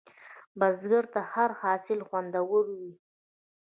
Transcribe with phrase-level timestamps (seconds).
[0.59, 2.93] بزګر ته هره حاصل خوندور وي